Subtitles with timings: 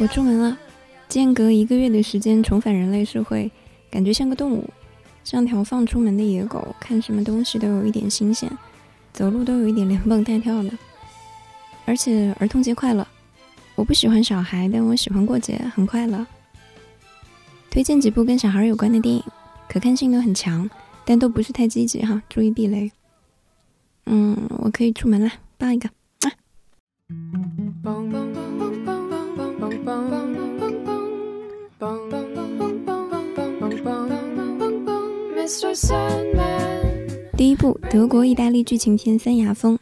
[0.00, 0.58] 我出门了，
[1.08, 3.50] 间隔一个月的时间重返人类社会，
[3.90, 4.68] 感觉像个动物，
[5.24, 8.50] 像条放出门的野狗，看什么东西都有一点新鲜，
[9.14, 10.70] 走路都有一点连蹦带跳的。
[11.86, 13.06] 而且儿童节快乐！
[13.76, 16.26] 我不喜欢小孩，但我喜欢过节，很快乐。
[17.70, 19.22] 推荐几部跟小孩有关的电影，
[19.68, 20.68] 可看性都很强，
[21.04, 22.90] 但都不是太积极哈，注意避雷。
[24.06, 25.90] 嗯，我可以出门了，抱一个。
[37.36, 39.76] 第一部德国意大利剧情片《三牙峰》，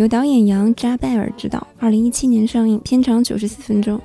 [0.00, 4.00] 由导演杨扎拜尔执导，二零一七年上映，片长九十四分钟。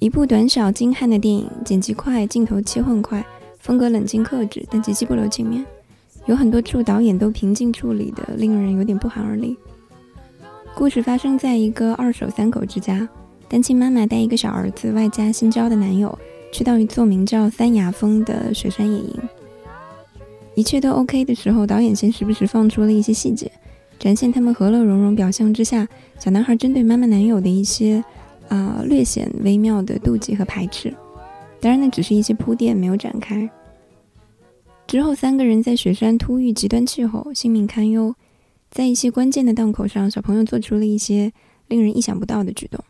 [0.00, 3.24] 一部短小精悍的电影，剪辑快，镜头切换快，
[3.60, 5.64] 风格冷静克制，但极其不留情面。
[6.24, 9.56] 有很多处导演都平静处理的，令人有点不寒而栗。
[10.74, 13.08] 故事发生在一个二手三口之家，
[13.48, 16.18] 单亲妈妈带一个小儿子，外加新交的男友，
[16.50, 19.14] 去到一座名叫三牙峰的雪山野营。
[20.56, 23.48] 一切都 OK 的时候，导演先时不时放出了一些细节，
[23.98, 25.86] 展现他们和乐融融表象之下，
[26.18, 28.02] 小男孩针对妈妈男友的一些
[28.48, 30.94] 啊略显微妙的妒忌和排斥。
[31.60, 33.48] 当然，那只是一些铺垫，没有展开。
[34.86, 38.14] 之后，三个人在雪山突遇极端气候，性命堪忧。
[38.70, 41.32] 在一些关键的档口上，小朋友做出了一些
[41.68, 42.84] 令人意想不到的举动。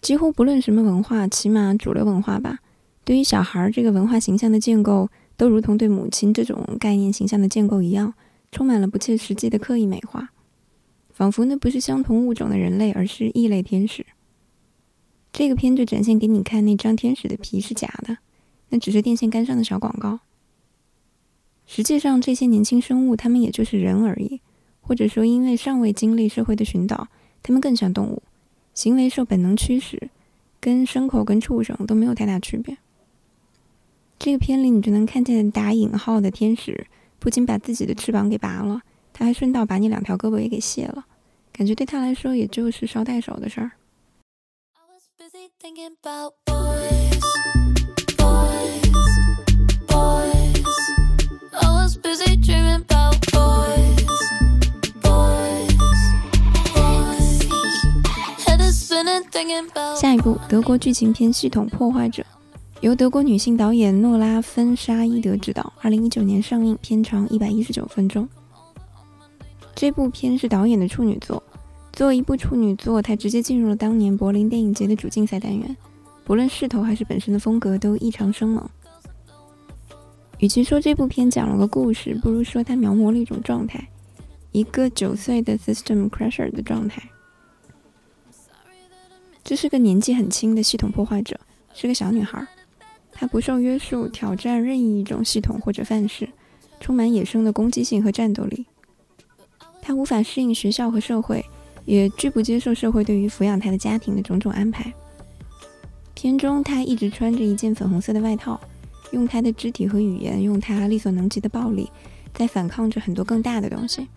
[0.00, 2.58] 几乎不论什么文化，起码主流文化吧，
[3.04, 8.14] 对于小孩这个文化形象的建构，都如同对母亲这种概念形象的建构一样，
[8.54, 10.30] 充满了不切实际的刻意美化，
[11.10, 14.06] 仿佛那不是相同物种的人类，而是异类天使。
[15.32, 18.18] 这个片就展现给你看，那张天使的皮是假的，
[18.68, 20.20] 那只是电线杆上的小广告。
[21.66, 24.40] 实际上，这些年轻生物，他们也就是人而已。
[24.80, 27.08] 或者说，因为尚未经历社会的寻导，
[27.42, 28.22] 他们更像动物，
[28.74, 30.10] 行为受本能驱使，
[30.60, 32.76] 跟牲口、跟畜生都没有太大区别。
[34.18, 36.86] 这个片里，你就能看见打引号的天使，
[37.24, 41.06] 不仅把自己的翅膀给拔了，他还顺道把你两条胳膊也给卸了，
[41.50, 43.70] 感觉对他来说，也就是捎带手的事儿。
[59.98, 62.22] 下一部德国剧情片《系统破坏者》，
[62.84, 68.28] 由德国女性导演诺拉·芬沙伊德执导，二零一九年上映，片长一百一十九分钟。
[69.74, 71.42] 这部片是导演的处女作，
[71.94, 75.74] 作为一部处女作，它直接进入了当年柏林电影节的主竞赛单元，
[76.24, 78.68] 不论势头还是本身的风格都异常生猛。
[80.40, 83.82] 与其说这部片讲了个故事，不如说它描摹了一种状态，
[84.52, 87.02] 一个九岁的 system crusher 的状态。
[89.42, 91.40] 这是个年纪很轻的系统破坏者，
[91.72, 92.46] 是个小女孩。
[93.14, 96.28] 他不受约束，挑战任意一种系统或者范式，
[96.80, 98.66] 充满野生的攻击性和战斗力。
[99.80, 101.44] 他无法适应学校和社会，
[101.84, 104.92] 也拒不接受社会对于抚养他的家庭的种种安排。
[106.14, 108.58] 片中，他一直穿着一件粉红色的外套，
[109.12, 111.90] 用他的肢体和语言，用他力所能及的暴力，
[112.32, 114.08] 在反抗着很多更大的东西，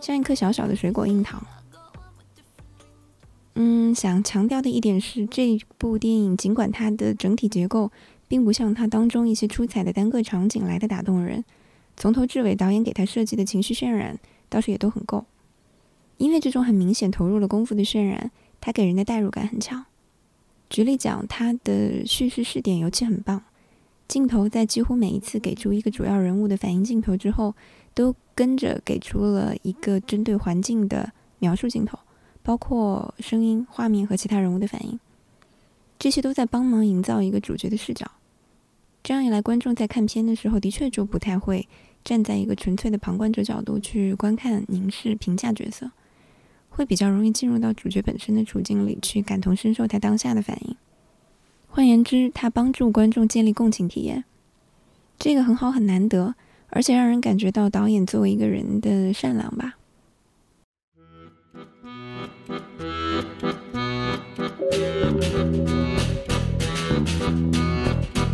[0.00, 1.42] 像一颗小小的水果樱桃。
[3.54, 7.90] 嗯，想强调的一点是，这部电影尽管它的整体结构
[8.32, 11.44] 并不像它当中一些出彩的单个场景来的打动人，
[11.98, 15.26] 从头至尾导演给他设计的情绪渲染倒是也都很够。
[16.16, 19.84] 因为这种很明显投入了功夫的渲染，它给人的代入感很强。
[20.70, 23.42] 举例讲，它的叙事视点尤其很棒，
[24.08, 27.54] 镜头在几乎每一次给出一个主要人物的反应镜头之后，
[27.92, 31.98] 都跟着给出了一个针对环境的描述镜头。
[32.42, 34.98] 包括声音、画面和其他人物的反应，
[35.98, 38.10] 这些都在帮忙营造一个主角的视角。
[39.02, 41.68] 这样一来，观众在看片的时候，的确就不太会
[42.04, 45.90] 站在一个纯粹的旁观者角度去观看、凝视、评价角色，
[46.68, 50.76] 会比较容易进入到主角本身的处境里去感同身受他当下的反应。
[51.66, 54.24] 换言之，他帮助观众建立共情体验，
[55.18, 56.36] 这个很好，很难得，
[56.68, 59.74] 而且让人感觉到导演作为一个人的善良吧。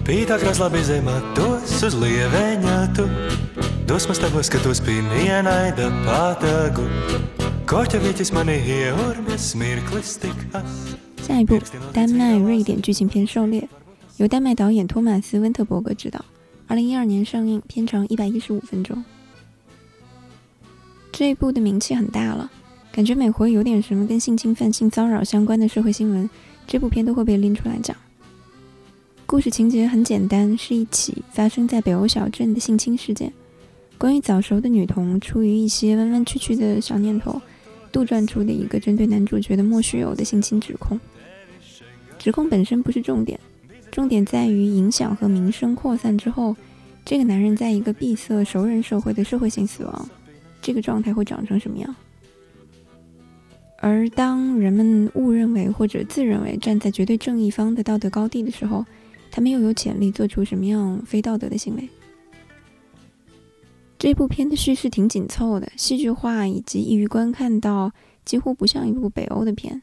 [0.09, 3.05] Uz lieveņa tu.
[6.07, 6.85] Pātagu.
[8.33, 8.57] Mani
[9.55, 10.97] mirklis tik as.
[11.21, 11.61] 下一部，
[11.93, 13.61] 丹麦瑞典剧情片《狩猎》，
[14.17, 16.25] 由丹麦导演托马斯温特伯格执导，
[16.67, 19.05] 二零一二年上映，片长一百一十五分钟。
[21.13, 22.51] 这一部的名气很大了，
[22.91, 26.31] 感觉每回有点什么跟性侵犯、性骚扰相关的社会新闻，
[26.67, 27.95] 这部片都会被拎出来讲。
[29.31, 33.31] 故事情节很简单，是一起发生在北欧小镇的性侵事件。
[33.99, 37.39] 关于早熟的女童出于一些弯弯曲曲的小念头，
[37.93, 40.99] 杜撰出的一个针对男主角的莫须有的性侵指控。
[42.19, 43.39] 指控本身不是重点，
[43.91, 46.57] 重点在于影响和名声扩散之后，
[47.05, 50.09] 这个男人在一个闭塞熟人社会的社会性死亡，
[50.63, 51.95] 这个状态会长成什么样？
[53.77, 58.83] 而当人们误认为或者自认为站在绝对正义方的道德高地的时候，
[59.39, 61.89] 他们又有潜力做出什么样非道德的行为？
[63.97, 67.93] 这部片的叙事挺紧凑的，戏剧化以及易于观看到，
[68.25, 69.83] 几乎不像一部北欧的片。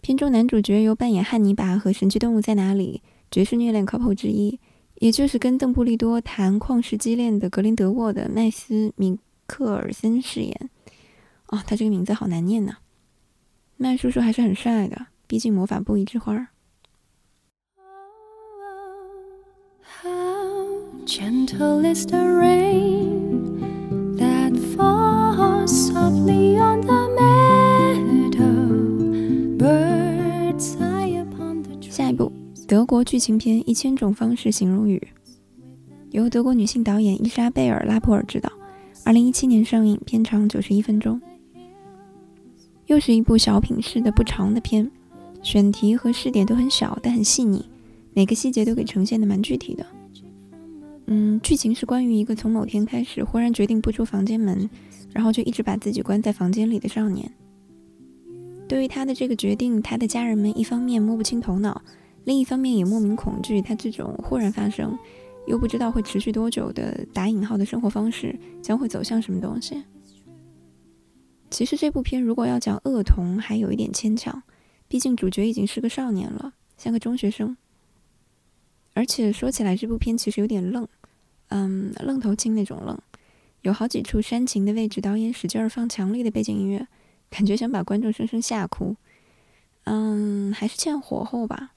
[0.00, 4.58] 片中男主角由扮演汉尼拔和《神奇动物在哪里》爵士虐恋 couple 之一，
[4.94, 10.70] 也就是跟邓布利多谈旷世畸恋的格林德沃的麦斯米克尔森饰演。
[11.48, 12.78] 哦，他这个名字好难念呐。
[13.76, 16.48] 麦叔叔还是很帅的，毕竟魔法部一枝花。
[21.04, 23.58] Gentle is the rain
[24.16, 27.08] that falls softly on the
[28.38, 29.58] meadow.
[29.58, 31.90] Birds sigh upon the tree.
[31.90, 32.30] 下一部
[32.68, 35.02] 德国剧情片《一千种方式形容语》，
[36.12, 38.48] 由德国女性导演伊莎贝尔·拉普尔执导，
[39.04, 41.20] 二零一七年上映，片长九十一分钟。
[42.86, 44.88] 又是一部小品式的不长的片，
[45.42, 47.64] 选题和试点都很小，但很细腻，
[48.14, 49.84] 每个细节都给呈现的蛮具体的。
[51.06, 54.70] 嗯，剧情是关于一个从某天开始忽然决定不出房间门，
[55.12, 57.30] 然后就一直把自己关在房间里的少年。
[58.68, 61.82] 对于他的这个决定，他的家人们一方面摸不清头脑，
[62.24, 64.96] 另一方面也莫名恐惧他这种忽然发生，
[65.46, 69.82] 又不知道会持续多久的打引号的生活方式将会走向什么东西。
[71.50, 74.42] 其实这部片如果要讲恶童，还有一点牵强，
[74.88, 77.54] 毕竟主角已经是个少年了，像个中学生。
[78.94, 80.86] 而且说起来，这部片其实有点愣，
[81.48, 82.98] 嗯，愣头青那种愣，
[83.62, 86.86] 有好几处煽情的位置，导演使劲儿放强力的背景音乐，
[87.30, 88.96] 感觉想把观众生生吓哭，
[89.84, 91.72] 嗯，还是欠火候吧。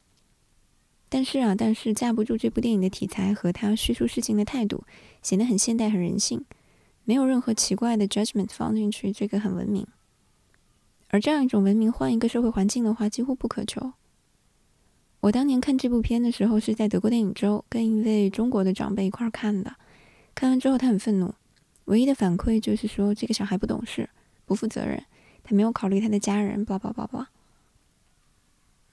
[1.08, 4.84] 但是啊，但是架不住这部电影的题材和他叙述事情的态度，
[5.22, 6.44] 显得很现代、很人性，
[7.06, 9.88] 没有任何奇怪的 judgment 放进去，这个很文明。
[11.10, 13.94] 而这样一种文明，换一个社会环境的话，几乎不可求。
[15.26, 19.76] 我当年看这部片的时候是在德国电影周跟一位中国的长辈一块儿看的，
[20.36, 21.34] 看完之后他很愤怒，
[21.86, 24.08] 唯一的反馈就是说这个小孩不懂事、
[24.46, 25.04] 不负责任，
[25.44, 27.28] 他没有考虑他的家人，叭叭叭叭。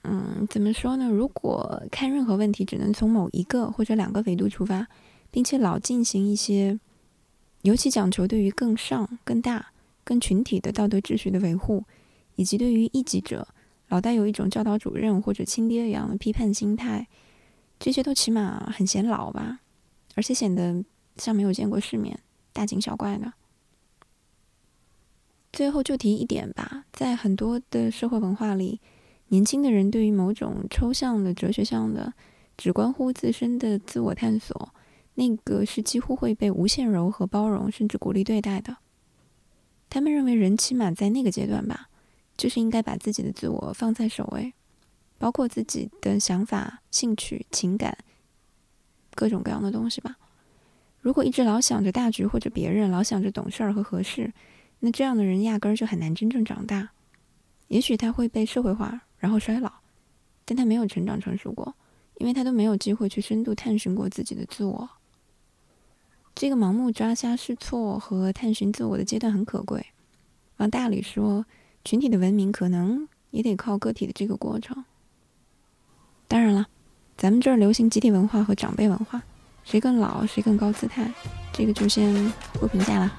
[0.04, 1.10] 嗯，怎么说呢？
[1.10, 4.88] 如果看任何问题只能从某一个或者两个维度出发，
[5.30, 6.80] 并且老进行一些，
[7.60, 9.66] 尤其讲求对于更上、更大、
[10.02, 11.84] 更群体的道德秩序的维护，
[12.36, 13.46] 以及对于异己者。
[13.92, 17.06] 老带有一种教导主任或者亲爹一样的批判心态，
[17.78, 19.60] 这些都起码很显老吧，
[20.14, 20.82] 而且显得
[21.18, 22.18] 像没有见过世面、
[22.54, 23.34] 大惊小怪的。
[25.52, 28.80] 最后就提一点吧，在很多的社会文化里，
[29.28, 32.14] 年轻的人对于某种抽象的、哲学上的、
[32.56, 34.70] 只关乎自身的自我探索，
[35.16, 38.78] 那个是几乎会被无限柔和、包容，甚至鼓励对待的。
[39.90, 41.90] 他们认为人起码在那个阶段吧。
[42.36, 44.52] 就是应该把自己的自我放在首位，
[45.18, 47.96] 包括自己的想法、兴趣、情感，
[49.14, 50.16] 各种各样的东西吧。
[51.00, 54.32] 如果一直老想着大局或者别人，老想着懂事儿和合适，
[54.80, 56.90] 那这样的人压根儿就很难真正长大。
[57.68, 59.72] 也许他会被社会化，然后衰老，
[60.44, 61.74] 但他没有成长成熟过，
[62.18, 64.88] 因为他都没有机会去深度探寻过自己的自我。
[66.34, 69.86] 这个盲目抓瞎试错和探寻自我的阶段很可贵。
[70.56, 71.44] 往大里说。
[71.84, 74.84] 群体的文明可能也得靠个体的这个过程。
[76.28, 76.66] 当然了，
[77.16, 79.22] 咱们这儿流行集体文化和长辈文化，
[79.64, 81.12] 谁更老谁更高姿态，
[81.52, 83.12] 这个就先不评价了。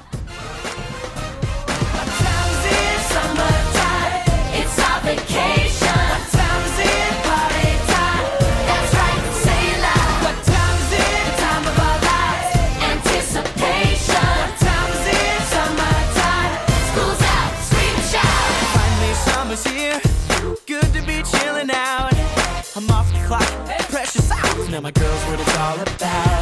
[24.74, 26.33] Now my girls, what it's all about